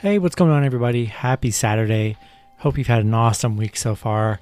Hey, 0.00 0.18
what's 0.18 0.34
going 0.34 0.50
on, 0.50 0.62
everybody? 0.62 1.06
Happy 1.06 1.50
Saturday. 1.50 2.18
Hope 2.58 2.76
you've 2.76 2.86
had 2.86 3.00
an 3.00 3.14
awesome 3.14 3.56
week 3.56 3.78
so 3.78 3.94
far. 3.94 4.40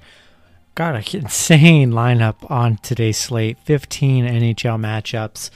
Got 0.75 0.95
an 0.95 1.03
insane 1.21 1.91
lineup 1.91 2.51
on 2.51 2.75
today's 2.75 3.17
slate 3.17 3.57
15 3.59 4.25
NHL 4.25 4.77
matchups. 4.77 5.51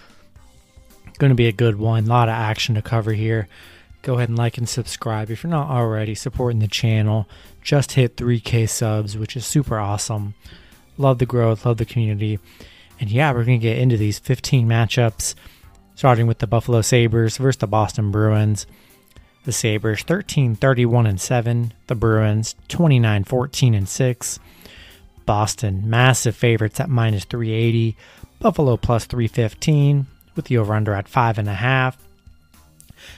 Going 1.18 1.32
to 1.32 1.36
be 1.36 1.50
a 1.50 1.52
good 1.52 1.76
one. 1.76 2.06
A 2.06 2.08
lot 2.08 2.30
of 2.30 2.36
action 2.36 2.76
to 2.76 2.82
cover 2.82 3.12
here. 3.12 3.50
Go 4.02 4.14
ahead 4.14 4.30
and 4.30 4.38
like 4.38 4.58
and 4.58 4.70
subscribe 4.70 5.30
if 5.30 5.44
you're 5.44 5.52
not 5.52 5.70
already 5.70 6.16
supporting 6.16 6.60
the 6.60 6.70
channel. 6.70 7.28
Just 7.62 7.92
hit 7.92 8.16
3K 8.16 8.70
subs, 8.70 9.18
which 9.18 9.36
is 9.36 9.46
super 9.46 9.78
awesome. 9.78 10.34
Love 10.98 11.18
the 11.20 11.26
growth, 11.26 11.66
love 11.66 11.76
the 11.76 11.84
community. 11.84 12.40
And 13.02 13.12
yeah, 13.12 13.34
we're 13.34 13.44
going 13.44 13.60
to 13.60 13.68
get 13.68 13.78
into 13.78 13.98
these 13.98 14.18
15 14.18 14.66
matchups, 14.66 15.36
starting 15.96 16.26
with 16.26 16.40
the 16.40 16.48
Buffalo 16.48 16.80
Sabres 16.80 17.36
versus 17.36 17.60
the 17.60 17.68
Boston 17.68 18.12
Bruins. 18.12 18.66
The 19.46 19.52
Sabres 19.52 20.04
13 20.04 20.56
31 20.56 21.08
and 21.08 21.20
7, 21.20 21.74
the 21.88 21.96
Bruins 21.96 22.56
29 22.68 23.24
14 23.24 23.74
and 23.74 23.88
6. 23.90 24.40
Boston 25.26 25.90
massive 25.90 26.36
favorites 26.36 26.80
at 26.80 26.90
minus 26.90 27.24
380, 27.26 27.96
Buffalo 28.40 28.78
plus 28.78 29.06
315 29.06 30.08
with 30.36 30.46
the 30.46 30.58
over 30.58 30.74
under 30.74 30.94
at 30.94 31.06
5.5. 31.06 31.96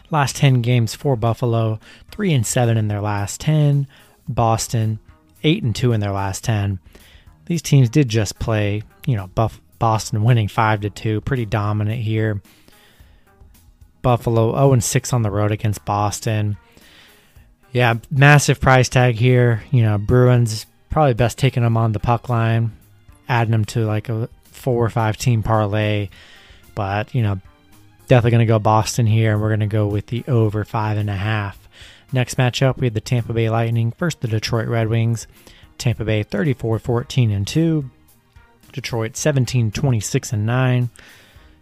Last 0.10 0.36
10 0.36 0.62
games 0.62 0.94
for 0.94 1.16
Buffalo, 1.16 1.80
3 2.12 2.34
and 2.34 2.46
7 2.46 2.78
in 2.78 2.88
their 2.88 3.02
last 3.02 3.42
10. 3.42 3.88
Boston 4.28 5.00
8 5.44 5.64
and 5.64 5.76
2 5.76 5.94
in 5.94 6.00
their 6.00 6.12
last 6.12 6.44
10. 6.44 6.80
These 7.46 7.62
teams 7.62 7.90
did 7.90 8.10
just 8.10 8.40
play, 8.40 8.84
you 9.06 9.16
know, 9.16 9.28
Buff- 9.28 9.62
Boston 9.80 10.24
winning 10.24 10.48
5 10.48 10.82
to 10.82 10.90
2, 10.90 11.22
pretty 11.22 11.46
dominant 11.46 12.02
here. 12.02 12.42
Buffalo 14.02 14.54
0 14.54 14.80
6 14.80 15.14
on 15.14 15.22
the 15.22 15.32
road 15.32 15.52
against 15.52 15.86
Boston. 15.86 16.58
Yeah, 17.72 17.96
massive 18.10 18.60
price 18.60 18.90
tag 18.90 19.16
here. 19.16 19.64
You 19.72 19.84
know, 19.84 19.98
Bruins 19.98 20.66
probably 20.90 21.14
best 21.14 21.38
taking 21.38 21.64
them 21.64 21.78
on 21.78 21.94
the 21.94 22.00
puck 22.00 22.30
line, 22.30 22.72
adding 23.30 23.52
them 23.52 23.66
to 23.66 23.86
like 23.86 24.10
a 24.10 24.30
four 24.44 24.84
or 24.84 24.90
five 24.90 25.18
team 25.18 25.42
parlay. 25.44 26.10
But, 26.76 27.14
you 27.16 27.22
know, 27.22 27.40
definitely 28.08 28.32
going 28.32 28.48
to 28.48 28.54
go 28.54 28.60
Boston 28.60 29.06
here, 29.06 29.34
and 29.34 29.42
we're 29.42 29.50
going 29.50 29.62
to 29.62 29.68
go 29.68 29.88
with 29.88 30.08
the 30.08 30.24
over 30.28 30.64
five 30.66 30.98
and 30.98 31.10
a 31.10 31.16
half. 31.16 31.58
Next 32.14 32.36
matchup, 32.36 32.78
we 32.78 32.88
had 32.88 32.94
the 32.94 33.02
Tampa 33.02 33.34
Bay 33.34 33.50
Lightning 33.50 33.94
versus 33.98 34.20
the 34.20 34.28
Detroit 34.28 34.68
Red 34.68 34.90
Wings. 34.90 35.28
Tampa 35.78 36.04
Bay 36.04 36.24
34 36.24 36.80
14 36.80 37.32
and 37.32 37.48
2. 37.48 37.90
Detroit 38.74 39.18
17 39.18 39.72
26 39.72 40.34
and 40.34 40.46
9. 40.46 40.90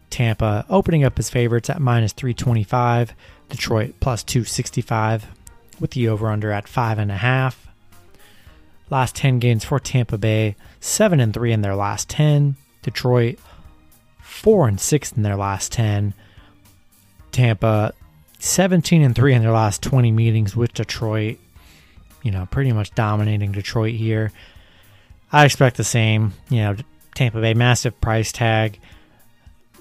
Tampa 0.09 0.65
opening 0.69 1.03
up 1.03 1.19
as 1.19 1.29
favorites 1.29 1.69
at 1.69 1.81
minus 1.81 2.13
325. 2.13 3.13
Detroit 3.49 3.95
plus 3.99 4.23
265 4.23 5.27
with 5.79 5.91
the 5.91 6.07
over 6.07 6.27
under 6.27 6.51
at 6.51 6.65
5.5. 6.65 7.55
Last 8.89 9.15
10 9.15 9.39
games 9.39 9.63
for 9.63 9.79
Tampa 9.79 10.17
Bay 10.17 10.55
7 10.79 11.19
and 11.19 11.33
3 11.33 11.53
in 11.53 11.61
their 11.61 11.75
last 11.75 12.09
10. 12.09 12.55
Detroit 12.81 13.39
4 14.21 14.67
and 14.67 14.79
6 14.79 15.11
in 15.13 15.23
their 15.23 15.35
last 15.35 15.71
10. 15.71 16.13
Tampa 17.31 17.93
17 18.39 19.01
and 19.01 19.15
3 19.15 19.33
in 19.33 19.41
their 19.41 19.51
last 19.51 19.83
20 19.83 20.11
meetings 20.11 20.55
with 20.55 20.73
Detroit. 20.73 21.37
You 22.23 22.31
know, 22.31 22.47
pretty 22.49 22.71
much 22.71 22.93
dominating 22.95 23.51
Detroit 23.51 23.95
here. 23.95 24.31
I 25.31 25.45
expect 25.45 25.77
the 25.77 25.83
same. 25.83 26.33
You 26.49 26.57
know, 26.59 26.75
Tampa 27.15 27.41
Bay, 27.41 27.53
massive 27.53 27.99
price 28.01 28.31
tag. 28.31 28.79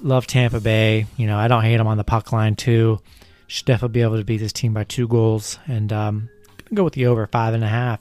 Love 0.03 0.27
Tampa 0.27 0.61
Bay. 0.61 1.07
You 1.17 1.27
know, 1.27 1.39
I 1.39 1.49
don't 1.49 1.63
hate 1.63 1.77
them 1.77 1.87
on 1.87 1.97
the 1.97 2.05
puck 2.05 2.33
line, 2.33 2.57
too. 2.57 3.01
Should 3.47 3.67
definitely 3.67 3.95
be 3.95 4.03
able 4.03 4.19
to 4.19 4.25
beat 4.25 4.39
this 4.39 4.53
team 4.53 4.75
by 4.75 4.85
two 4.85 5.09
goals. 5.09 5.59
And 5.67 5.93
um, 5.93 6.29
go 6.73 6.85
with 6.85 6.95
the 6.95 7.07
over 7.07 7.27
five 7.27 7.55
and 7.55 7.65
a 7.65 7.69
half. 7.69 8.01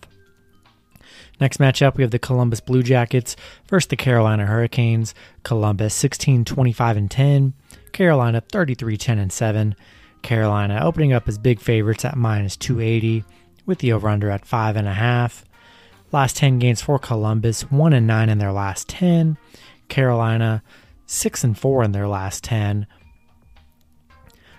Next 1.40 1.58
matchup, 1.58 1.96
we 1.96 2.04
have 2.04 2.12
the 2.12 2.20
Columbus 2.20 2.60
Blue 2.60 2.82
Jackets 2.82 3.36
versus 3.68 3.88
the 3.88 3.96
Carolina 3.96 4.46
Hurricanes. 4.46 5.14
Columbus 5.44 5.94
16 5.94 6.46
25 6.46 6.98
and 6.98 7.12
10. 7.12 7.54
Carolina 7.92 8.42
33 8.42 8.98
10 8.98 9.20
and 9.20 9.32
7. 9.32 9.76
Carolina 10.22 10.80
opening 10.84 11.14
up 11.14 11.28
as 11.28 11.38
big 11.38 11.60
favorites 11.60 12.04
at 12.06 12.18
minus 12.18 12.58
280 12.58 13.24
with 13.66 13.80
the 13.80 13.94
over 13.94 14.10
under 14.10 14.32
at 14.32 14.46
5.5. 14.46 15.44
Last 16.12 16.38
10 16.38 16.60
games 16.60 16.82
for 16.82 16.98
Columbus 16.98 17.70
1 17.70 17.94
and 17.94 18.08
9 18.08 18.30
in 18.30 18.38
their 18.40 18.52
last 18.52 18.88
10. 18.90 19.38
Carolina 19.90 20.64
6 21.08 21.44
and 21.44 21.58
4 21.58 21.84
in 21.84 21.92
their 21.94 22.08
last 22.08 22.44
10. 22.44 22.86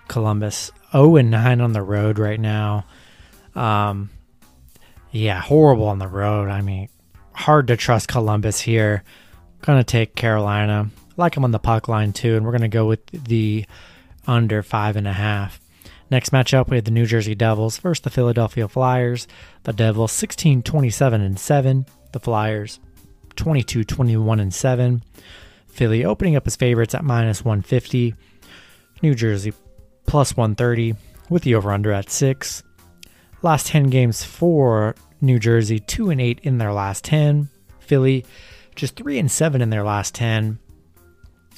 Columbus 0.08 0.72
0 0.90 1.16
and 1.16 1.30
9 1.30 1.60
on 1.60 1.72
the 1.72 1.82
road 1.82 2.18
right 2.18 2.40
now. 2.40 2.84
Um, 3.54 4.10
yeah, 5.12 5.40
horrible 5.40 5.86
on 5.86 5.98
the 5.98 6.08
road. 6.08 6.48
I 6.48 6.62
mean, 6.62 6.88
hard 7.32 7.68
to 7.68 7.76
trust 7.76 8.08
Columbus 8.08 8.60
here. 8.60 9.04
Gonna 9.62 9.84
take 9.84 10.14
Carolina. 10.14 10.90
like 11.16 11.34
them 11.34 11.44
on 11.44 11.50
the 11.50 11.58
puck 11.58 11.88
line 11.88 12.12
too, 12.12 12.36
and 12.36 12.46
we're 12.46 12.52
gonna 12.52 12.68
go 12.68 12.86
with 12.86 13.04
the 13.06 13.66
under 14.26 14.62
five 14.62 14.96
and 14.96 15.08
a 15.08 15.12
half. 15.12 15.60
Next 16.10 16.30
matchup, 16.30 16.70
we 16.70 16.76
have 16.76 16.84
the 16.84 16.90
New 16.90 17.04
Jersey 17.04 17.34
Devils 17.34 17.78
versus 17.78 18.02
the 18.02 18.10
Philadelphia 18.10 18.66
Flyers. 18.68 19.28
The 19.64 19.72
Devils 19.72 20.12
16 20.12 20.62
27 20.62 21.20
and 21.20 21.38
7. 21.38 21.86
The 22.12 22.20
Flyers 22.20 22.80
22 23.36 23.84
21 23.84 24.40
and 24.40 24.54
7. 24.54 25.02
Philly 25.78 26.04
opening 26.04 26.34
up 26.34 26.44
as 26.44 26.56
favorites 26.56 26.92
at 26.92 27.04
minus 27.04 27.44
150. 27.44 28.12
New 29.00 29.14
Jersey 29.14 29.52
plus 30.06 30.36
130 30.36 30.96
with 31.30 31.44
the 31.44 31.54
over 31.54 31.70
under 31.70 31.92
at 31.92 32.10
6. 32.10 32.64
Last 33.42 33.68
10 33.68 33.84
games 33.84 34.24
for 34.24 34.96
New 35.20 35.38
Jersey, 35.38 35.78
2 35.78 36.10
and 36.10 36.20
8 36.20 36.40
in 36.42 36.58
their 36.58 36.72
last 36.72 37.04
10. 37.04 37.48
Philly 37.78 38.26
just 38.74 38.96
3 38.96 39.20
and 39.20 39.30
7 39.30 39.62
in 39.62 39.70
their 39.70 39.84
last 39.84 40.16
10. 40.16 40.58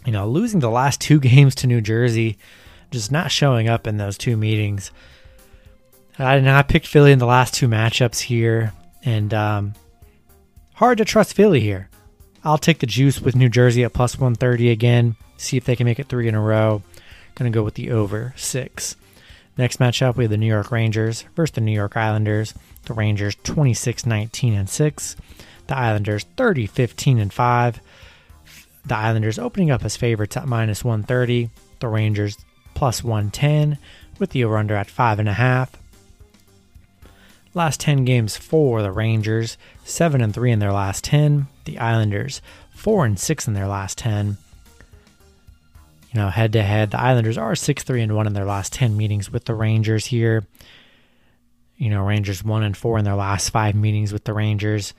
You 0.05 0.13
know, 0.13 0.29
losing 0.29 0.61
the 0.61 0.69
last 0.69 1.01
two 1.01 1.19
games 1.21 1.55
to 1.57 1.67
New 1.67 1.81
Jersey, 1.81 2.37
just 2.91 3.11
not 3.11 3.31
showing 3.31 3.71
up 3.71 3.87
in 3.87 3.97
those 3.97 4.19
two 4.19 4.37
meetings. 4.37 4.91
I, 6.19 6.59
I 6.59 6.63
picked 6.63 6.87
Philly 6.87 7.13
in 7.13 7.19
the 7.19 7.27
last 7.27 7.55
two 7.55 7.69
matchups 7.69 8.21
here, 8.21 8.75
and 9.03 9.33
um, 9.33 9.75
hard 10.75 10.99
to 10.99 11.07
trust 11.07 11.33
Philly 11.33 11.61
here. 11.61 11.90
I'll 12.43 12.59
take 12.59 12.79
the 12.79 12.87
juice 12.87 13.21
with 13.21 13.37
New 13.37 13.49
Jersey 13.49 13.85
at 13.85 13.93
plus 13.93 14.17
130 14.17 14.71
again, 14.71 15.17
see 15.37 15.57
if 15.57 15.65
they 15.65 15.77
can 15.77 15.85
make 15.85 15.99
it 15.99 16.09
three 16.09 16.29
in 16.29 16.35
a 16.35 16.41
row. 16.41 16.83
Going 17.35 17.51
to 17.51 17.55
go 17.57 17.63
with 17.63 17.75
the 17.75 17.91
over 17.91 18.35
six. 18.37 18.97
Next 19.57 19.79
matchup, 19.79 20.17
we 20.17 20.25
have 20.25 20.31
the 20.31 20.37
New 20.37 20.47
York 20.47 20.71
Rangers 20.71 21.25
versus 21.37 21.55
the 21.55 21.61
New 21.61 21.73
York 21.73 21.97
Islanders. 21.97 22.55
The 22.85 22.95
Rangers 22.95 23.37
26 23.45 24.07
19 24.07 24.55
and 24.55 24.69
6. 24.69 25.17
The 25.67 25.77
Islanders 25.77 26.25
30 26.37 26.67
15 26.67 27.19
and 27.19 27.33
5. 27.33 27.81
The 28.87 28.97
Islanders 28.97 29.39
opening 29.39 29.71
up 29.71 29.85
as 29.85 29.97
favorites 29.97 30.37
at 30.37 30.49
minus 30.49 30.83
130. 30.83 31.51
The 31.81 31.89
Rangers 31.89 32.39
plus 32.75 33.05
110 33.05 33.79
with 34.19 34.31
the 34.31 34.45
over 34.45 34.57
under 34.57 34.75
at 34.75 34.89
5.5. 34.89 35.80
Last 37.53 37.81
10 37.81 38.05
games 38.05 38.37
for 38.37 38.83
the 38.83 38.93
Rangers 38.93 39.59
7 39.85 40.21
and 40.21 40.33
3 40.33 40.53
in 40.53 40.59
their 40.61 40.73
last 40.73 41.05
10. 41.05 41.49
The 41.65 41.79
Islanders 41.79 42.41
4 42.75 43.07
and 43.07 43.19
6 43.19 43.49
in 43.49 43.55
their 43.55 43.67
last 43.67 43.99
10 43.99 44.37
you 46.13 46.21
know, 46.21 46.29
head 46.29 46.53
to 46.55 46.63
head. 46.63 46.91
The 46.91 47.01
Islanders 47.01 47.39
are 47.39 47.55
6 47.55 47.83
3 47.83 48.03
and 48.03 48.17
1 48.17 48.27
in 48.27 48.33
their 48.33 48.45
last 48.45 48.73
10 48.73 48.97
meetings 48.97 49.31
with 49.31 49.45
the 49.45 49.55
Rangers 49.55 50.07
here. 50.07 50.45
You 51.77 51.89
know, 51.89 52.05
Rangers 52.05 52.43
1 52.43 52.63
and 52.63 52.77
4 52.77 52.99
in 52.99 53.05
their 53.05 53.15
last 53.15 53.51
five 53.51 53.75
meetings 53.75 54.13
with 54.13 54.25
the 54.25 54.35
Rangers. 54.35 54.93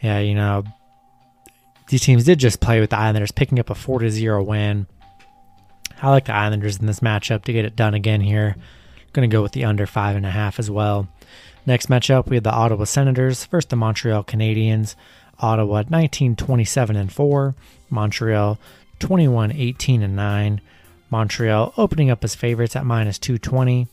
Yeah, 0.00 0.18
you 0.18 0.34
know, 0.34 0.64
these 1.88 2.02
teams 2.02 2.24
did 2.24 2.38
just 2.38 2.60
play 2.60 2.80
with 2.80 2.90
the 2.90 2.98
Islanders, 2.98 3.32
picking 3.32 3.58
up 3.58 3.70
a 3.70 3.74
4 3.74 4.00
to 4.00 4.10
0 4.10 4.42
win. 4.42 4.86
I 6.02 6.10
like 6.10 6.24
the 6.24 6.34
Islanders 6.34 6.78
in 6.78 6.86
this 6.86 7.00
matchup 7.00 7.44
to 7.44 7.52
get 7.52 7.64
it 7.64 7.76
done 7.76 7.94
again 7.94 8.20
here. 8.20 8.56
Going 9.12 9.28
to 9.28 9.34
go 9.34 9.42
with 9.42 9.52
the 9.52 9.64
under 9.64 9.86
5.5 9.86 10.58
as 10.58 10.70
well. 10.70 11.08
Next 11.66 11.88
matchup, 11.88 12.28
we 12.28 12.36
have 12.36 12.44
the 12.44 12.52
Ottawa 12.52 12.84
Senators 12.84 13.44
versus 13.46 13.68
the 13.68 13.76
Montreal 13.76 14.24
Canadiens. 14.24 14.94
Ottawa 15.40 15.84
19 15.88 16.36
27 16.36 16.96
and 16.96 17.12
4. 17.12 17.54
Montreal 17.88 18.58
21 18.98 19.52
18 19.52 20.02
and 20.02 20.16
9. 20.16 20.60
Montreal 21.10 21.74
opening 21.76 22.10
up 22.10 22.22
as 22.22 22.34
favorites 22.34 22.76
at 22.76 22.86
minus 22.86 23.18
220. 23.18 23.88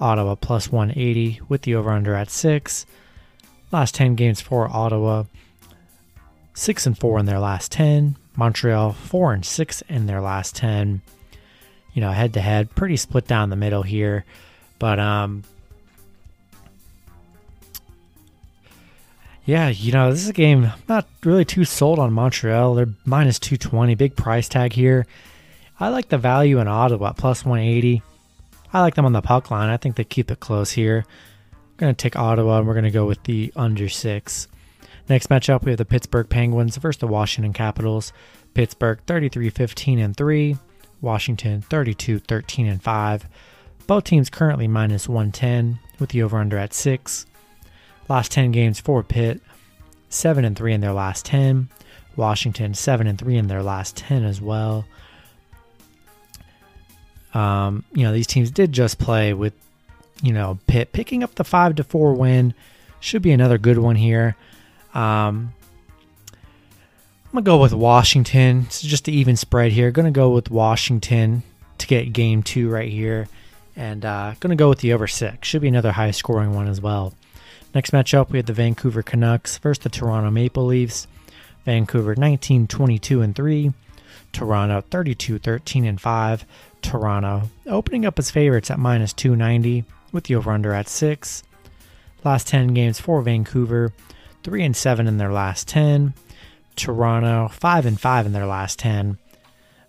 Ottawa 0.00 0.34
plus 0.34 0.70
180 0.70 1.40
with 1.48 1.62
the 1.62 1.74
over 1.74 1.90
under 1.90 2.14
at 2.14 2.30
6. 2.30 2.86
Last 3.72 3.94
10 3.94 4.14
games 4.14 4.40
for 4.40 4.68
Ottawa 4.68 5.24
6 6.54 6.86
and 6.86 6.98
4 6.98 7.20
in 7.20 7.26
their 7.26 7.38
last 7.38 7.72
10. 7.72 8.16
Montreal 8.36 8.92
4 8.92 9.32
and 9.34 9.44
6 9.44 9.82
in 9.88 10.06
their 10.06 10.20
last 10.20 10.56
10. 10.56 11.02
You 11.92 12.00
know, 12.00 12.12
head 12.12 12.34
to 12.34 12.40
head, 12.40 12.74
pretty 12.74 12.96
split 12.96 13.26
down 13.26 13.50
the 13.50 13.56
middle 13.56 13.82
here. 13.82 14.24
But 14.80 14.98
um 14.98 15.44
yeah, 19.44 19.68
you 19.68 19.92
know, 19.92 20.10
this 20.10 20.22
is 20.22 20.28
a 20.28 20.32
game 20.32 20.64
I'm 20.64 20.82
not 20.88 21.06
really 21.24 21.44
too 21.44 21.64
sold 21.64 22.00
on 22.00 22.12
Montreal. 22.12 22.74
They're 22.74 22.88
minus 23.04 23.38
220, 23.38 23.94
big 23.94 24.16
price 24.16 24.48
tag 24.48 24.72
here. 24.72 25.06
I 25.78 25.88
like 25.88 26.08
the 26.08 26.18
value 26.18 26.58
in 26.58 26.68
Ottawa, 26.68 27.12
plus 27.12 27.44
180. 27.44 28.02
I 28.72 28.80
like 28.80 28.94
them 28.94 29.06
on 29.06 29.12
the 29.12 29.22
puck 29.22 29.50
line. 29.50 29.70
I 29.70 29.76
think 29.76 29.96
they 29.96 30.04
keep 30.04 30.30
it 30.30 30.38
close 30.38 30.70
here. 30.70 31.04
I'm 31.62 31.76
going 31.78 31.94
to 31.94 32.00
take 32.00 32.16
Ottawa, 32.16 32.58
and 32.58 32.66
we're 32.66 32.74
going 32.74 32.84
to 32.84 32.90
go 32.90 33.06
with 33.06 33.22
the 33.24 33.52
under 33.56 33.88
six. 33.88 34.46
Next 35.08 35.28
matchup, 35.28 35.64
we 35.64 35.72
have 35.72 35.78
the 35.78 35.84
Pittsburgh 35.84 36.28
Penguins 36.28 36.76
versus 36.76 37.00
the 37.00 37.06
Washington 37.06 37.52
Capitals. 37.52 38.12
Pittsburgh 38.54 39.00
33 39.06 39.50
15 39.50 39.98
and 39.98 40.16
3, 40.16 40.56
Washington 41.00 41.62
32 41.62 42.18
13 42.20 42.66
and 42.66 42.82
5. 42.82 43.26
Both 43.90 44.04
teams 44.04 44.30
currently 44.30 44.68
minus 44.68 45.08
110 45.08 45.80
with 45.98 46.10
the 46.10 46.22
over 46.22 46.38
under 46.38 46.56
at 46.56 46.72
6. 46.72 47.26
Last 48.08 48.30
10 48.30 48.52
games 48.52 48.78
for 48.78 49.02
Pitt, 49.02 49.40
7 50.08 50.44
and 50.44 50.56
3 50.56 50.74
in 50.74 50.80
their 50.80 50.92
last 50.92 51.24
10. 51.24 51.68
Washington 52.14 52.72
7 52.74 53.08
and 53.08 53.18
3 53.18 53.36
in 53.36 53.48
their 53.48 53.64
last 53.64 53.96
10 53.96 54.22
as 54.22 54.40
well. 54.40 54.84
Um, 57.34 57.82
you 57.92 58.04
know, 58.04 58.12
these 58.12 58.28
teams 58.28 58.52
did 58.52 58.70
just 58.70 59.00
play 59.00 59.34
with 59.34 59.54
you 60.22 60.32
know, 60.32 60.60
Pitt 60.68 60.92
picking 60.92 61.24
up 61.24 61.34
the 61.34 61.42
5 61.42 61.74
to 61.74 61.82
4 61.82 62.14
win. 62.14 62.54
Should 63.00 63.22
be 63.22 63.32
another 63.32 63.58
good 63.58 63.78
one 63.78 63.96
here. 63.96 64.36
Um, 64.94 65.52
I'm 66.32 67.32
gonna 67.32 67.42
go 67.42 67.60
with 67.60 67.72
Washington. 67.72 68.66
It's 68.66 68.82
just 68.82 69.08
an 69.08 69.14
even 69.14 69.34
spread 69.34 69.72
here. 69.72 69.90
Gonna 69.90 70.12
go 70.12 70.30
with 70.30 70.48
Washington 70.48 71.42
to 71.78 71.88
get 71.88 72.12
game 72.12 72.44
two 72.44 72.70
right 72.70 72.92
here, 72.92 73.26
and 73.80 74.04
uh, 74.04 74.34
gonna 74.40 74.56
go 74.56 74.68
with 74.68 74.80
the 74.80 74.92
over 74.92 75.06
six. 75.06 75.48
Should 75.48 75.62
be 75.62 75.68
another 75.68 75.92
high 75.92 76.10
scoring 76.10 76.54
one 76.54 76.68
as 76.68 76.82
well. 76.82 77.14
Next 77.74 77.92
matchup, 77.92 78.30
we 78.30 78.38
have 78.38 78.46
the 78.46 78.52
Vancouver 78.52 79.02
Canucks 79.02 79.56
versus 79.56 79.82
the 79.82 79.88
Toronto 79.88 80.30
Maple 80.30 80.66
Leafs. 80.66 81.06
Vancouver 81.64 82.14
19 82.14 82.66
22 82.66 83.22
and 83.22 83.34
3, 83.34 83.72
Toronto 84.32 84.82
32 84.90 85.38
13 85.38 85.84
and 85.86 86.00
5. 86.00 86.44
Toronto 86.82 87.50
opening 87.66 88.04
up 88.04 88.18
as 88.18 88.30
favorites 88.30 88.70
at 88.70 88.78
minus 88.78 89.14
290 89.14 89.84
with 90.12 90.24
the 90.24 90.34
over 90.34 90.50
under 90.50 90.74
at 90.74 90.88
6. 90.88 91.42
Last 92.22 92.48
10 92.48 92.74
games 92.74 93.00
for 93.00 93.22
Vancouver, 93.22 93.94
3 94.44 94.62
and 94.62 94.76
7 94.76 95.06
in 95.06 95.16
their 95.16 95.32
last 95.32 95.68
10. 95.68 96.12
Toronto 96.76 97.48
5 97.48 97.86
and 97.86 97.98
5 97.98 98.26
in 98.26 98.32
their 98.32 98.46
last 98.46 98.78
10. 98.78 99.16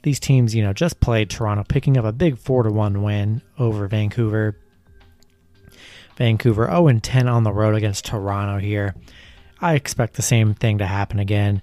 These 0.04 0.20
teams, 0.20 0.56
you 0.56 0.64
know, 0.64 0.74
just 0.74 1.00
played 1.00 1.30
Toronto 1.30 1.64
picking 1.68 1.98
up 1.98 2.06
a 2.06 2.12
big 2.12 2.38
4 2.38 2.64
to 2.64 2.72
1 2.72 3.04
win 3.04 3.42
over 3.60 3.88
Vancouver. 3.88 4.58
Vancouver 6.18 6.66
0 6.66 6.88
and 6.88 7.04
10 7.04 7.28
on 7.28 7.44
the 7.44 7.54
road 7.54 7.76
against 7.76 8.06
Toronto 8.06 8.60
here. 8.60 8.96
I 9.60 9.76
expect 9.76 10.16
the 10.16 10.22
same 10.22 10.56
thing 10.56 10.80
to 10.80 10.86
happen 10.86 11.20
again. 11.20 11.62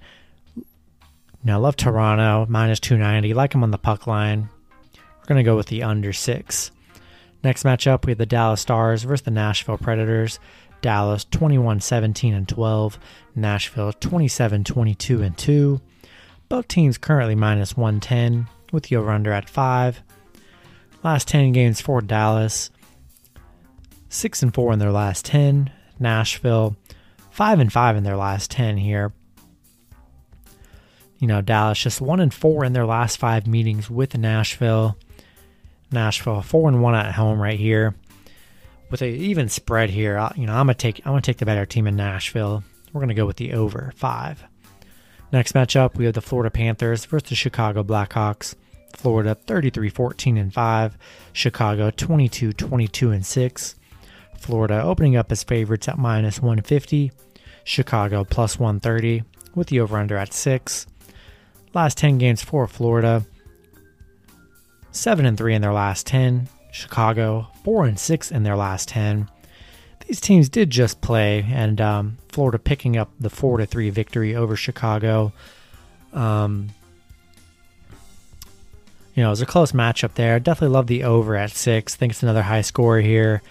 Now, 1.43 1.55
I 1.55 1.61
love 1.61 1.77
Toronto, 1.77 2.47
minus 2.49 2.81
290. 2.81 3.35
Like 3.35 3.53
them 3.53 3.63
on 3.63 3.71
the 3.71 3.79
puck 3.79 4.07
line. 4.07 4.49
We're 4.95 5.27
going 5.27 5.39
to 5.39 5.49
go 5.49 5.57
with 5.57 5.67
the 5.67 5.83
under 5.83 6.13
6. 6.13 6.71
Next 7.45 7.63
matchup, 7.63 8.05
we 8.05 8.13
have 8.13 8.19
the 8.19 8.27
Dallas 8.27 8.61
Stars 8.61 9.05
versus 9.05 9.25
the 9.25 9.31
Nashville 9.31 9.79
Predators. 9.79 10.39
Dallas 10.81 11.25
21 11.25 11.81
17 11.81 12.35
and 12.35 12.49
12, 12.49 12.99
Nashville 13.35 13.93
27 13.93 14.65
22 14.65 15.23
and 15.23 15.37
2. 15.37 15.81
Both 16.49 16.69
teams 16.69 16.99
currently 16.99 17.35
minus 17.35 17.77
110 17.77 18.49
with 18.73 18.85
the 18.85 18.97
over 18.97 19.11
under 19.11 19.33
at 19.33 19.51
5. 19.51 20.03
Last 21.03 21.29
10 21.29 21.53
games 21.53 21.81
for 21.81 22.01
Dallas 22.01 22.71
6 24.09 24.43
and 24.43 24.55
4 24.55 24.73
in 24.73 24.79
their 24.79 24.93
last 24.93 25.25
10. 25.27 25.71
Nashville 25.99 26.77
5 27.31 27.61
and 27.61 27.73
5 27.73 27.97
in 27.97 28.05
their 28.05 28.17
last 28.17 28.51
10 28.51 28.79
here. 28.79 29.13
You 31.19 31.27
know, 31.27 31.43
Dallas 31.43 31.83
just 31.83 32.01
1 32.01 32.21
and 32.21 32.33
4 32.33 32.65
in 32.65 32.73
their 32.73 32.87
last 32.87 33.19
5 33.19 33.47
meetings 33.47 33.91
with 33.91 34.17
Nashville. 34.17 34.97
Nashville 35.91 36.43
4 36.43 36.69
and 36.69 36.83
1 36.83 36.95
at 36.95 37.15
home 37.15 37.41
right 37.41 37.59
here 37.59 37.95
with 38.91 39.03
an 39.03 39.09
even 39.09 39.49
spread 39.49 39.91
here, 39.91 40.29
you 40.37 40.47
know, 40.47 40.53
I'm 40.53 40.67
gonna 40.67 40.75
take 40.75 41.01
I'm 41.05 41.13
gonna 41.13 41.21
take 41.21 41.39
the 41.39 41.47
better 41.47 41.67
team 41.67 41.87
in 41.87 41.97
Nashville. 41.97 42.63
We're 42.93 43.01
gonna 43.01 43.15
go 43.15 43.27
with 43.27 43.37
the 43.37 43.53
over 43.53 43.93
five. 43.97 44.43
Next 45.31 45.53
matchup, 45.53 45.97
we 45.97 46.07
have 46.07 46.15
the 46.15 46.21
Florida 46.21 46.51
Panthers 46.51 47.05
versus 47.05 47.29
the 47.31 47.35
Chicago 47.35 47.83
Blackhawks. 47.83 48.55
Florida 48.97 49.37
33-14 49.47 50.41
and 50.41 50.53
5, 50.53 50.99
Chicago 51.33 51.91
22-22 51.91 53.15
and 53.15 53.25
6. 53.25 53.75
Florida 54.37 54.83
opening 54.83 55.17
up 55.17 55.31
as 55.31 55.45
favorites 55.45 55.89
at 55.89 55.99
minus 55.99 56.41
150, 56.41 57.13
Chicago 57.65 58.25
plus 58.25 58.59
130 58.59 59.23
with 59.55 59.69
the 59.69 59.81
over 59.81 59.99
under 59.99 60.17
at 60.17 60.33
6. 60.33 60.87
Last 61.75 61.99
10 61.99 62.19
games 62.19 62.43
for 62.43 62.67
Florida, 62.67 63.25
7 64.91 65.27
and 65.27 65.37
3 65.37 65.55
in 65.55 65.63
their 65.63 65.73
last 65.73 66.07
10, 66.07 66.49
Chicago, 66.71 67.49
four 67.65 67.87
and 67.87 67.99
six 67.99 68.31
in 68.31 68.43
their 68.43 68.57
last 68.57 68.89
ten. 68.89 69.29
These 70.07 70.21
teams 70.21 70.49
did 70.49 70.71
just 70.71 71.01
play, 71.01 71.47
and 71.51 71.81
um, 71.81 72.19
Florida 72.39 72.57
picking 72.61 72.97
up 72.97 73.11
the 73.19 73.31
four 73.31 73.59
to 73.59 73.67
three 73.67 73.91
victory 73.91 74.37
over 74.37 74.55
Chicago. 74.55 75.33
Um, 76.13 76.69
you 79.13 79.25
know, 79.25 79.31
it 79.31 79.31
was 79.31 79.43
a 79.43 79.47
close 79.47 79.73
matchup 79.73 80.15
there. 80.15 80.39
Definitely 80.39 80.73
love 80.73 80.87
the 80.87 81.03
over 81.03 81.35
at 81.35 81.51
six. 81.51 81.97
Think 81.97 82.13
it's 82.13 82.23
another 82.23 82.43
high 82.43 82.61
score 82.61 83.01
here. 83.01 83.43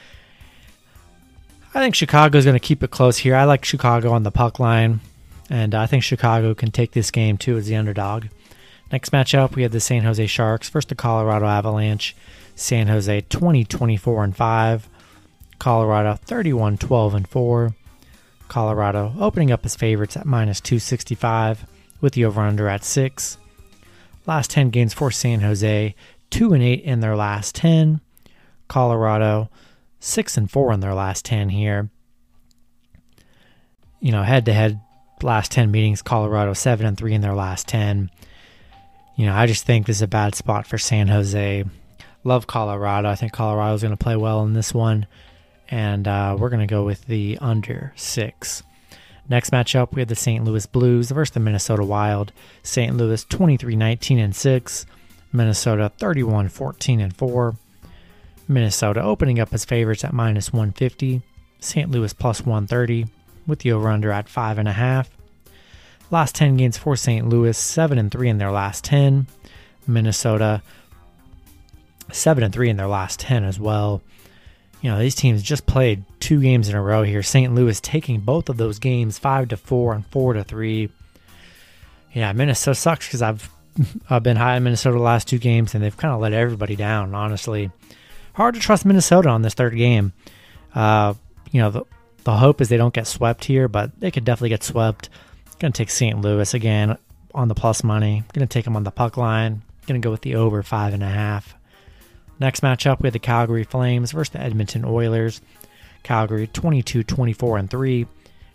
I 1.75 1.81
think 1.81 1.95
Chicago 1.95 2.37
is 2.37 2.45
going 2.45 2.55
to 2.55 2.65
keep 2.65 2.81
it 2.81 2.89
close 2.89 3.17
here. 3.17 3.35
I 3.35 3.43
like 3.43 3.65
Chicago 3.65 4.13
on 4.13 4.23
the 4.23 4.31
puck 4.31 4.57
line, 4.57 5.01
and 5.49 5.75
I 5.75 5.85
think 5.85 6.01
Chicago 6.05 6.53
can 6.53 6.71
take 6.71 6.93
this 6.93 7.11
game 7.11 7.37
too 7.37 7.57
as 7.57 7.67
the 7.67 7.75
underdog. 7.75 8.27
Next 8.89 9.11
matchup, 9.11 9.57
we 9.57 9.63
have 9.63 9.73
the 9.73 9.81
San 9.81 10.03
Jose 10.03 10.27
Sharks 10.27 10.69
versus 10.69 10.87
the 10.87 10.95
Colorado 10.95 11.45
Avalanche. 11.45 12.15
San 12.55 12.87
Jose 12.87 13.19
20 13.19 13.65
24 13.65 14.23
and 14.23 14.37
5. 14.37 14.89
Colorado 15.59 16.15
31 16.15 16.77
12 16.77 17.13
and 17.15 17.27
4. 17.27 17.75
Colorado 18.47 19.13
opening 19.19 19.51
up 19.51 19.65
as 19.65 19.75
favorites 19.75 20.17
at 20.17 20.25
minus 20.25 20.61
265 20.61 21.65
with 22.01 22.13
the 22.13 22.25
over 22.25 22.41
under 22.41 22.67
at 22.67 22.83
6. 22.83 23.37
Last 24.25 24.51
10 24.51 24.69
games 24.69 24.93
for 24.93 25.11
San 25.11 25.41
Jose 25.41 25.95
2 26.29 26.53
and 26.53 26.63
8 26.63 26.83
in 26.83 26.99
their 26.99 27.15
last 27.15 27.55
10. 27.55 28.01
Colorado 28.67 29.49
6 29.99 30.37
and 30.37 30.51
4 30.51 30.73
in 30.73 30.79
their 30.79 30.93
last 30.93 31.25
10 31.25 31.49
here. 31.49 31.89
You 33.99 34.11
know, 34.11 34.23
head 34.23 34.45
to 34.45 34.53
head 34.53 34.79
last 35.23 35.51
10 35.51 35.71
meetings 35.71 36.01
Colorado 36.01 36.53
7 36.53 36.85
and 36.85 36.97
3 36.97 37.13
in 37.13 37.21
their 37.21 37.35
last 37.35 37.67
10. 37.67 38.11
You 39.15 39.25
know, 39.25 39.33
I 39.33 39.47
just 39.47 39.65
think 39.65 39.87
this 39.87 39.97
is 39.97 40.01
a 40.03 40.07
bad 40.07 40.35
spot 40.35 40.67
for 40.67 40.77
San 40.77 41.07
Jose. 41.07 41.63
Love 42.23 42.45
Colorado. 42.45 43.09
I 43.09 43.15
think 43.15 43.31
Colorado's 43.31 43.81
going 43.81 43.95
to 43.95 44.03
play 44.03 44.15
well 44.15 44.43
in 44.43 44.53
this 44.53 44.73
one. 44.73 45.07
And 45.69 46.07
uh, 46.07 46.35
we're 46.39 46.49
going 46.49 46.65
to 46.65 46.71
go 46.71 46.83
with 46.83 47.05
the 47.05 47.37
under 47.39 47.93
six. 47.95 48.63
Next 49.29 49.51
matchup, 49.51 49.93
we 49.93 50.01
have 50.01 50.07
the 50.07 50.15
St. 50.15 50.43
Louis 50.45 50.65
Blues 50.65 51.11
versus 51.11 51.33
the 51.33 51.39
Minnesota 51.39 51.83
Wild. 51.83 52.31
St. 52.63 52.95
Louis 52.95 53.23
23 53.25 53.75
19 53.75 54.19
and 54.19 54.35
6. 54.35 54.85
Minnesota 55.33 55.91
31 55.97 56.49
14 56.49 57.01
and 57.01 57.15
4. 57.15 57.55
Minnesota 58.47 59.01
opening 59.01 59.39
up 59.39 59.53
as 59.53 59.65
favorites 59.65 60.05
at 60.05 60.13
minus 60.13 60.53
150. 60.53 61.21
St. 61.59 61.91
Louis 61.91 62.13
plus 62.13 62.41
130 62.41 63.07
with 63.45 63.59
the 63.59 63.73
over 63.73 63.89
under 63.89 64.11
at 64.11 64.27
5.5. 64.27 65.07
Last 66.09 66.35
10 66.35 66.55
games 66.55 66.77
for 66.77 66.95
St. 66.95 67.27
Louis, 67.27 67.57
7 67.57 67.97
and 67.97 68.09
3 68.09 68.29
in 68.29 68.37
their 68.37 68.51
last 68.51 68.85
10. 68.85 69.27
Minnesota 69.85 70.61
seven 72.11 72.43
and 72.43 72.53
three 72.53 72.69
in 72.69 72.77
their 72.77 72.87
last 72.87 73.19
ten 73.19 73.43
as 73.43 73.59
well. 73.59 74.01
You 74.81 74.91
know, 74.91 74.99
these 74.99 75.15
teams 75.15 75.41
just 75.41 75.65
played 75.65 76.03
two 76.19 76.41
games 76.41 76.69
in 76.69 76.75
a 76.75 76.81
row 76.81 77.03
here. 77.03 77.23
St. 77.23 77.53
Louis 77.53 77.79
taking 77.81 78.19
both 78.19 78.49
of 78.49 78.57
those 78.57 78.79
games 78.79 79.17
five 79.17 79.49
to 79.49 79.57
four 79.57 79.93
and 79.93 80.05
four 80.07 80.33
to 80.33 80.43
three. 80.43 80.89
Yeah, 82.13 82.31
Minnesota 82.33 82.75
sucks 82.75 83.07
because 83.07 83.21
I've 83.21 83.49
I've 84.09 84.23
been 84.23 84.37
high 84.37 84.57
in 84.57 84.63
Minnesota 84.63 84.97
the 84.97 85.03
last 85.03 85.27
two 85.27 85.39
games 85.39 85.73
and 85.73 85.83
they've 85.83 85.95
kind 85.95 86.13
of 86.13 86.21
let 86.21 86.33
everybody 86.33 86.75
down. 86.75 87.15
Honestly, 87.15 87.71
hard 88.33 88.55
to 88.55 88.61
trust 88.61 88.85
Minnesota 88.85 89.29
on 89.29 89.41
this 89.41 89.53
third 89.53 89.75
game. 89.75 90.13
Uh, 90.75 91.15
you 91.51 91.61
know, 91.61 91.71
the 91.71 91.83
the 92.23 92.35
hope 92.35 92.59
is 92.59 92.67
they 92.67 92.77
don't 92.77 92.93
get 92.93 93.07
swept 93.07 93.45
here, 93.45 93.69
but 93.69 93.97
they 93.99 94.11
could 94.11 94.25
definitely 94.25 94.49
get 94.49 94.63
swept. 94.63 95.09
Going 95.59 95.71
to 95.71 95.77
take 95.77 95.89
St. 95.89 96.19
Louis 96.19 96.53
again 96.53 96.97
on 97.33 97.47
the 97.47 97.55
plus 97.55 97.85
money. 97.85 98.23
Going 98.33 98.45
to 98.45 98.51
take 98.51 98.65
them 98.65 98.75
on 98.75 98.83
the 98.83 98.91
puck 98.91 99.15
line. 99.15 99.61
Going 99.87 100.01
to 100.01 100.05
go 100.05 100.11
with 100.11 100.21
the 100.21 100.35
over 100.35 100.61
five 100.61 100.93
and 100.93 101.01
a 101.01 101.07
half. 101.07 101.55
Next 102.39 102.61
matchup, 102.61 103.01
we 103.01 103.07
have 103.07 103.13
the 103.13 103.19
Calgary 103.19 103.63
Flames 103.63 104.11
versus 104.11 104.33
the 104.33 104.41
Edmonton 104.41 104.85
Oilers. 104.85 105.41
Calgary 106.03 106.47
22 106.47 107.03
24 107.03 107.57
and 107.57 107.69
3. 107.69 108.05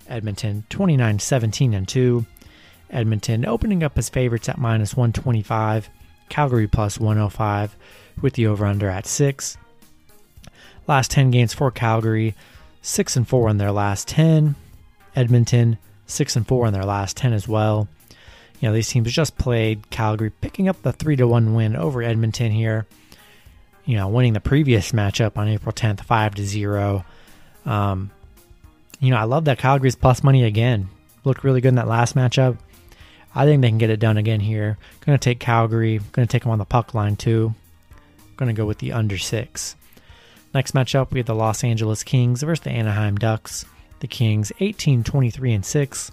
Edmonton 0.08 0.64
29 0.68 1.18
17 1.18 1.74
and 1.74 1.88
2. 1.88 2.26
Edmonton 2.90 3.44
opening 3.44 3.82
up 3.82 3.98
as 3.98 4.08
favorites 4.08 4.48
at 4.48 4.58
minus 4.58 4.96
125. 4.96 5.90
Calgary 6.28 6.68
plus 6.68 7.00
105 7.00 7.76
with 8.20 8.34
the 8.34 8.46
over 8.46 8.66
under 8.66 8.88
at 8.88 9.06
6. 9.06 9.56
Last 10.86 11.10
10 11.10 11.30
games 11.30 11.54
for 11.54 11.70
Calgary, 11.70 12.34
6 12.82 13.16
and 13.16 13.28
4 13.28 13.50
in 13.50 13.58
their 13.58 13.72
last 13.72 14.08
10. 14.08 14.54
Edmonton 15.14 15.78
6 16.06 16.36
and 16.36 16.46
4 16.46 16.68
in 16.68 16.72
their 16.72 16.84
last 16.84 17.16
10 17.16 17.32
as 17.32 17.48
well. 17.48 17.88
You 18.60 18.68
know, 18.68 18.74
these 18.74 18.88
teams 18.88 19.12
just 19.12 19.38
played 19.38 19.90
Calgary 19.90 20.30
picking 20.30 20.68
up 20.68 20.82
the 20.82 20.92
3 20.92 21.16
to 21.16 21.26
1 21.26 21.54
win 21.54 21.74
over 21.74 22.02
Edmonton 22.02 22.52
here 22.52 22.86
you 23.84 23.96
know, 23.96 24.08
winning 24.08 24.32
the 24.32 24.40
previous 24.40 24.92
matchup 24.92 25.36
on 25.36 25.48
April 25.48 25.72
10th, 25.72 26.04
5 26.04 26.34
to 26.36 26.44
0. 26.44 27.04
Um, 27.66 28.10
you 29.00 29.10
know, 29.10 29.16
I 29.16 29.24
love 29.24 29.46
that 29.46 29.58
Calgary's 29.58 29.96
plus 29.96 30.22
money 30.22 30.44
again. 30.44 30.88
Looked 31.24 31.44
really 31.44 31.60
good 31.60 31.68
in 31.68 31.74
that 31.76 31.88
last 31.88 32.14
matchup. 32.14 32.58
I 33.34 33.44
think 33.44 33.62
they 33.62 33.68
can 33.68 33.78
get 33.78 33.90
it 33.90 34.00
done 34.00 34.16
again 34.16 34.40
here. 34.40 34.78
Going 35.04 35.18
to 35.18 35.22
take 35.22 35.40
Calgary. 35.40 35.98
Going 36.12 36.26
to 36.28 36.30
take 36.30 36.42
them 36.42 36.52
on 36.52 36.58
the 36.58 36.64
puck 36.64 36.94
line 36.94 37.16
too. 37.16 37.54
Going 38.36 38.48
to 38.48 38.56
go 38.58 38.66
with 38.66 38.78
the 38.78 38.92
under 38.92 39.18
six. 39.18 39.74
Next 40.54 40.74
matchup, 40.74 41.10
we 41.10 41.20
have 41.20 41.26
the 41.26 41.34
Los 41.34 41.64
Angeles 41.64 42.02
Kings 42.02 42.42
versus 42.42 42.62
the 42.62 42.70
Anaheim 42.70 43.16
Ducks. 43.16 43.64
The 44.00 44.06
Kings 44.06 44.52
18 44.60 45.02
23 45.02 45.52
and 45.52 45.64
6. 45.64 46.12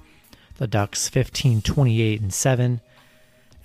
The 0.57 0.67
Ducks 0.67 1.09
15 1.09 1.61
28 1.61 2.21
and 2.21 2.33
7. 2.33 2.81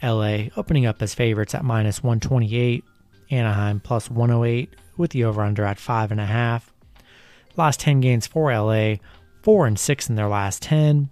LA 0.03 0.39
opening 0.57 0.85
up 0.85 1.01
as 1.01 1.15
favorites 1.15 1.55
at 1.55 1.65
minus 1.65 2.03
128. 2.03 2.85
Anaheim 3.31 3.81
plus 3.81 4.11
108 4.11 4.75
with 4.97 5.11
the 5.11 5.25
over 5.25 5.43
under 5.43 5.65
at 5.65 5.79
5.5. 5.79 6.63
Last 7.57 7.81
10 7.81 8.01
games 8.01 8.27
for 8.27 8.53
LA, 8.53 8.97
4 9.43 9.67
and 9.67 9.79
6 9.79 10.09
in 10.09 10.17
their 10.17 10.29
last 10.29 10.63
10. 10.63 11.09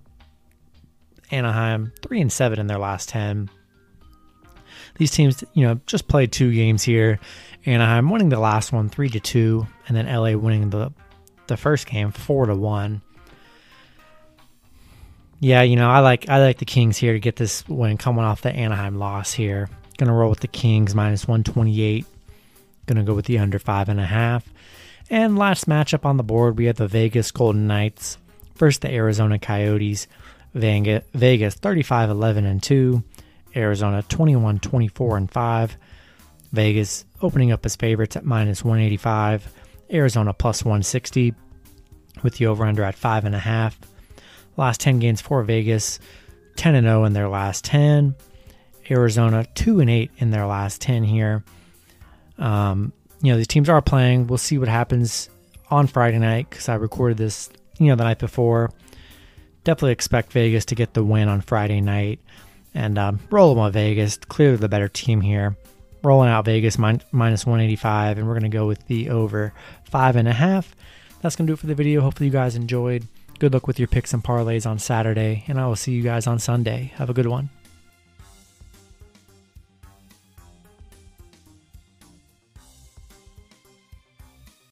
Anaheim, 1.30 1.92
3 2.02 2.20
and 2.20 2.32
7 2.32 2.58
in 2.58 2.66
their 2.66 2.78
last 2.78 3.08
10. 3.08 3.48
These 4.96 5.10
teams, 5.10 5.42
you 5.54 5.66
know, 5.66 5.80
just 5.86 6.08
played 6.08 6.32
two 6.32 6.52
games 6.52 6.82
here. 6.82 7.18
Anaheim 7.64 8.10
winning 8.10 8.28
the 8.28 8.38
last 8.38 8.72
one 8.72 8.88
3 8.88 9.08
to 9.10 9.20
2 9.20 9.66
and 9.88 9.96
then 9.96 10.06
LA 10.06 10.36
winning 10.36 10.70
the 10.70 10.92
the 11.46 11.56
first 11.56 11.86
game 11.86 12.12
4 12.12 12.46
to 12.46 12.54
1. 12.54 13.02
Yeah, 15.40 15.62
you 15.62 15.76
know, 15.76 15.90
I 15.90 16.00
like 16.00 16.28
I 16.28 16.40
like 16.40 16.58
the 16.58 16.64
Kings 16.64 16.96
here 16.96 17.12
to 17.14 17.20
get 17.20 17.36
this 17.36 17.66
win 17.68 17.98
coming 17.98 18.24
off 18.24 18.42
the 18.42 18.52
Anaheim 18.52 18.98
loss 18.98 19.32
here. 19.32 19.68
Gonna 19.98 20.14
roll 20.14 20.30
with 20.30 20.40
the 20.40 20.48
Kings 20.48 20.94
minus 20.94 21.26
128. 21.26 22.06
Gonna 22.86 23.04
go 23.04 23.14
with 23.14 23.26
the 23.26 23.38
under 23.38 23.58
five 23.58 23.88
and 23.88 24.00
a 24.00 24.06
half. 24.06 24.48
And 25.10 25.38
last 25.38 25.68
matchup 25.68 26.04
on 26.04 26.16
the 26.16 26.22
board, 26.22 26.58
we 26.58 26.66
have 26.66 26.76
the 26.76 26.88
Vegas 26.88 27.30
Golden 27.30 27.66
Knights 27.66 28.18
versus 28.56 28.78
the 28.78 28.90
Arizona 28.90 29.38
Coyotes. 29.38 30.06
Vegas 30.54 31.54
35 31.54 32.10
11 32.10 32.44
and 32.44 32.62
2, 32.62 33.02
Arizona 33.56 34.02
21 34.02 34.58
24 34.58 35.16
and 35.16 35.30
5. 35.30 35.76
Vegas 36.52 37.04
opening 37.22 37.52
up 37.52 37.64
as 37.64 37.76
favorites 37.76 38.16
at 38.16 38.24
minus 38.24 38.62
185, 38.62 39.50
Arizona 39.90 40.34
plus 40.34 40.64
160 40.64 41.34
with 42.22 42.36
the 42.36 42.46
over 42.46 42.64
under 42.64 42.84
at 42.84 42.96
5.5. 42.96 43.74
Last 44.56 44.80
10 44.80 44.98
games 44.98 45.20
for 45.20 45.42
Vegas 45.42 45.98
10 46.56 46.74
and 46.74 46.86
0 46.86 47.04
in 47.04 47.14
their 47.14 47.28
last 47.28 47.64
10. 47.64 48.14
Arizona 48.90 49.46
2 49.54 49.80
and 49.80 49.90
8 49.90 50.10
in 50.18 50.30
their 50.30 50.46
last 50.46 50.80
10 50.80 51.04
here. 51.04 51.44
Um, 52.38 52.92
you 53.20 53.32
know, 53.32 53.36
these 53.36 53.46
teams 53.46 53.68
are 53.68 53.80
playing. 53.80 54.26
We'll 54.26 54.38
see 54.38 54.58
what 54.58 54.68
happens 54.68 55.28
on 55.70 55.86
Friday 55.86 56.18
night 56.18 56.50
because 56.50 56.68
I 56.68 56.74
recorded 56.74 57.16
this, 57.16 57.50
you 57.78 57.86
know, 57.86 57.96
the 57.96 58.04
night 58.04 58.18
before. 58.18 58.70
Definitely 59.64 59.92
expect 59.92 60.32
Vegas 60.32 60.64
to 60.66 60.74
get 60.74 60.94
the 60.94 61.04
win 61.04 61.28
on 61.28 61.40
Friday 61.40 61.80
night 61.80 62.20
and 62.74 62.98
um, 62.98 63.20
roll 63.30 63.50
them 63.50 63.60
on 63.60 63.72
Vegas. 63.72 64.16
Clearly 64.16 64.56
the 64.56 64.68
better 64.68 64.88
team 64.88 65.20
here. 65.20 65.56
Rolling 66.02 66.28
out 66.28 66.44
Vegas 66.44 66.78
min- 66.78 67.02
minus 67.12 67.46
185, 67.46 68.18
and 68.18 68.26
we're 68.26 68.34
going 68.34 68.42
to 68.42 68.48
go 68.48 68.66
with 68.66 68.84
the 68.88 69.10
over 69.10 69.52
five 69.84 70.16
and 70.16 70.26
a 70.26 70.32
half. 70.32 70.74
That's 71.20 71.36
going 71.36 71.46
to 71.46 71.52
do 71.52 71.54
it 71.54 71.60
for 71.60 71.68
the 71.68 71.76
video. 71.76 72.00
Hopefully, 72.00 72.26
you 72.26 72.32
guys 72.32 72.56
enjoyed. 72.56 73.06
Good 73.38 73.52
luck 73.52 73.68
with 73.68 73.78
your 73.78 73.86
picks 73.86 74.12
and 74.12 74.22
parlays 74.22 74.68
on 74.68 74.80
Saturday, 74.80 75.44
and 75.46 75.60
I 75.60 75.66
will 75.68 75.76
see 75.76 75.92
you 75.92 76.02
guys 76.02 76.26
on 76.26 76.40
Sunday. 76.40 76.92
Have 76.96 77.08
a 77.08 77.14
good 77.14 77.26
one. 77.26 77.50